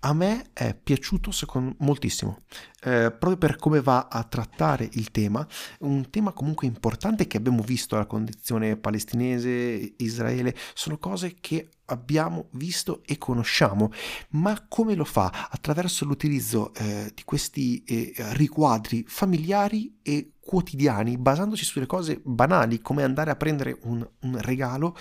[0.04, 2.41] A me è piaciuto secondo, moltissimo,
[2.82, 5.47] eh, proprio per come va a trattare il tema,
[5.82, 12.47] un tema comunque importante che abbiamo visto, la condizione palestinese, Israele, sono cose che abbiamo
[12.54, 13.91] visto e conosciamo,
[14.30, 15.47] ma come lo fa?
[15.52, 23.04] Attraverso l'utilizzo eh, di questi eh, riquadri familiari e quotidiani, basandosi sulle cose banali, come
[23.04, 24.97] andare a prendere un, un regalo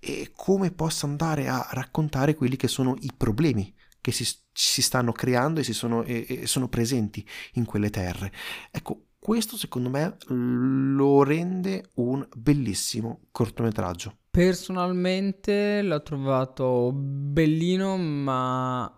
[0.00, 3.72] e come possa andare a raccontare quelli che sono i problemi
[4.10, 8.32] che si, si stanno creando e, si sono, e, e sono presenti in quelle terre.
[8.70, 14.16] Ecco, questo secondo me lo rende un bellissimo cortometraggio.
[14.30, 18.92] Personalmente l'ho trovato bellino, ma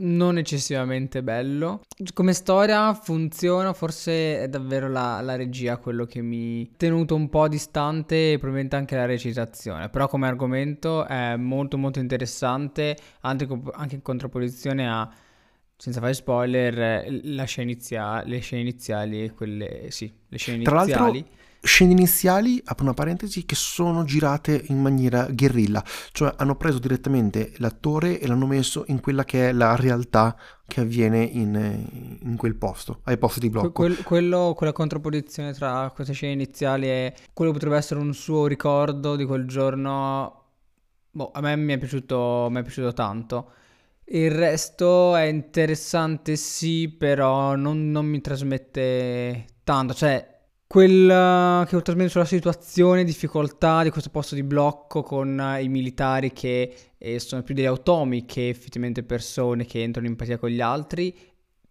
[0.00, 1.80] non eccessivamente bello.
[2.14, 7.28] Come storia funziona, forse è davvero la, la regia quello che mi ha tenuto un
[7.28, 13.48] po' distante e probabilmente anche la recitazione, però come argomento è molto molto interessante, anche,
[13.72, 15.10] anche in contrapposizione a,
[15.76, 21.18] senza fare spoiler, la scena inizia- le scene iniziali, quelle, sì, le scene Tra iniziali.
[21.20, 25.82] L'altro scene iniziali, apro una parentesi, che sono girate in maniera guerrilla,
[26.12, 30.36] cioè hanno preso direttamente l'attore e l'hanno messo in quella che è la realtà
[30.66, 33.72] che avviene in, in quel posto, ai posti di blocco.
[33.72, 39.16] Que- quello, quella contrapposizione tra queste scene iniziali e quello potrebbe essere un suo ricordo
[39.16, 40.44] di quel giorno,
[41.10, 43.52] boh, a me mi è piaciuto, mi è piaciuto tanto.
[44.10, 50.37] Il resto è interessante, sì, però non, non mi trasmette tanto, cioè
[50.68, 56.30] quella che ho trasmesso sulla situazione, difficoltà di questo posto di blocco con i militari
[56.30, 60.60] che eh, sono più degli automi che effettivamente persone che entrano in empatia con gli
[60.60, 61.16] altri,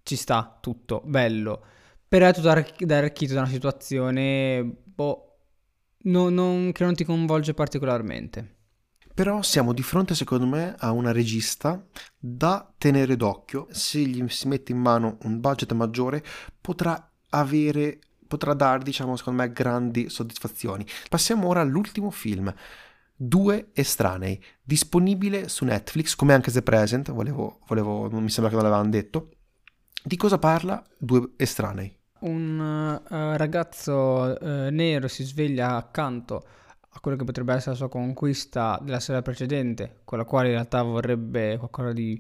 [0.01, 1.63] ci sta tutto, bello.
[2.07, 5.37] Però è tutto arricchito da una situazione boh,
[6.03, 8.55] no, non, che non ti coinvolge particolarmente.
[9.13, 11.85] Però siamo di fronte, secondo me, a una regista
[12.17, 13.67] da tenere d'occhio.
[13.69, 16.23] Se gli si mette in mano un budget maggiore,
[16.59, 20.85] potrà avere potrà dare, diciamo, secondo me, grandi soddisfazioni.
[21.09, 22.53] Passiamo ora all'ultimo film.
[23.15, 28.69] Due estranei, disponibile su Netflix, come anche The Present, volevo, volevo, mi sembra che non
[28.69, 29.31] l'avevano detto.
[30.03, 31.95] Di cosa parla Due estranei?
[32.19, 36.43] Un uh, ragazzo uh, nero si sveglia accanto
[36.89, 40.53] a quello che potrebbe essere la sua conquista della sera precedente, con la quale in
[40.53, 42.19] realtà vorrebbe qualcosa di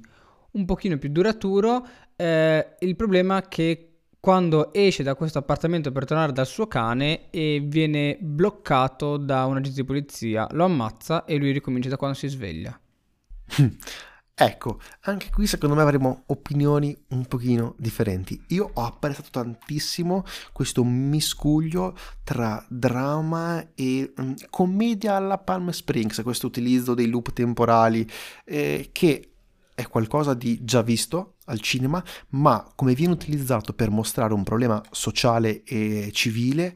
[0.51, 1.85] un pochino più duraturo.
[2.15, 3.86] Eh, il problema è che
[4.19, 9.57] quando esce da questo appartamento per tornare dal suo cane e viene bloccato da un
[9.57, 12.79] agente di polizia, lo ammazza e lui ricomincia da quando si sveglia.
[14.39, 18.39] Ecco, anche qui secondo me avremo opinioni un pochino differenti.
[18.49, 26.45] Io ho apprezzato tantissimo questo miscuglio tra dramma e um, commedia alla Palm Springs, questo
[26.45, 28.07] utilizzo dei loop temporali
[28.45, 29.31] eh, che
[29.73, 34.81] è qualcosa di già visto al cinema, ma come viene utilizzato per mostrare un problema
[34.91, 36.75] sociale e civile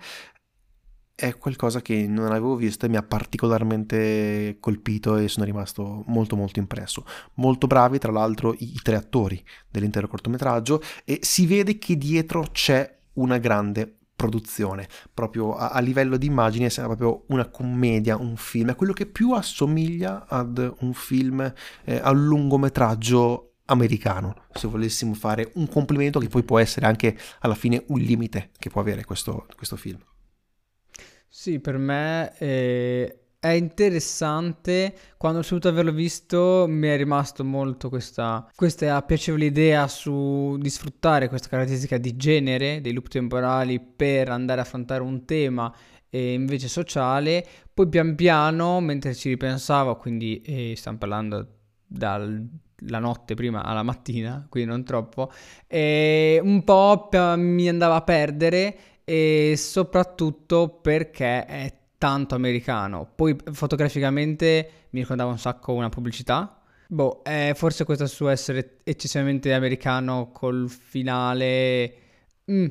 [1.22, 6.36] è qualcosa che non avevo visto e mi ha particolarmente colpito e sono rimasto molto
[6.36, 7.06] molto impresso.
[7.36, 12.48] Molto bravi tra l'altro i, i tre attori dell'intero cortometraggio e si vede che dietro
[12.52, 18.36] c'è una grande produzione, proprio a, a, livello di immagine sembra proprio una commedia, un
[18.36, 21.42] film, è quello che più assomiglia ad un film,
[21.84, 27.18] eh, a un lungometraggio americano, se volessimo fare un complimento che poi può essere anche
[27.40, 30.00] alla fine un limite che può avere questo, questo film.
[31.28, 37.88] Sì, per me eh, è interessante, quando ho saputo averlo visto mi è rimasto molto
[37.88, 44.30] questa, questa piacevole idea su, di sfruttare questa caratteristica di genere dei loop temporali per
[44.30, 45.74] andare a affrontare un tema
[46.12, 51.48] invece sociale, poi pian piano, mentre ci ripensavo, quindi eh, stiamo parlando
[52.82, 55.32] dalla notte prima alla mattina, quindi non troppo,
[55.68, 63.08] eh, un po' mi andava a perdere e soprattutto perché è tanto americano.
[63.14, 66.60] Poi fotograficamente mi ricordava un sacco una pubblicità.
[66.88, 71.94] Boh, eh, forse questo suo essere eccessivamente americano col finale...
[72.52, 72.66] Mm,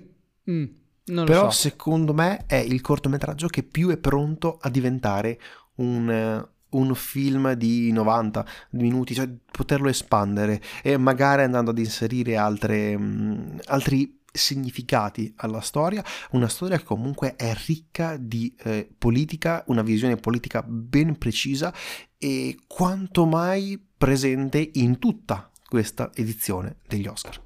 [0.51, 0.65] mm,
[1.05, 1.69] non Però so.
[1.69, 5.39] secondo me è il cortometraggio che più è pronto a diventare
[5.77, 12.95] un, un film di 90 minuti, cioè poterlo espandere e magari andando ad inserire altre,
[12.95, 19.83] um, altri significati alla storia, una storia che comunque è ricca di eh, politica, una
[19.83, 21.75] visione politica ben precisa
[22.16, 27.43] e quanto mai presente in tutta questa edizione degli Oscar.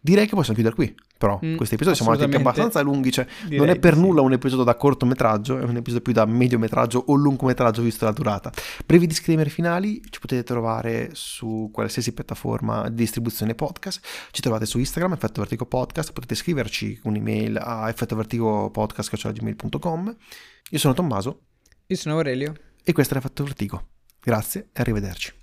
[0.00, 0.94] Direi che possiamo chiudere qui.
[1.20, 4.00] Però Mm, questi episodi sono andati anche abbastanza lunghi, cioè non Direi è per sì.
[4.00, 8.12] nulla un episodio da cortometraggio, è un episodio più da mediometraggio o lungometraggio visto la
[8.12, 8.50] durata.
[8.86, 14.00] Brevi disclaimer finali, ci potete trovare su qualsiasi piattaforma di distribuzione podcast,
[14.30, 20.16] ci trovate su Instagram, Effetto Vertigo Podcast, potete scriverci un'email a effettovertigopodcast.gmail.com
[20.70, 21.40] Io sono Tommaso
[21.86, 22.54] Io sono Aurelio.
[22.82, 23.88] e questo è l'Effetto Vertigo.
[24.22, 25.34] Grazie e arrivederci.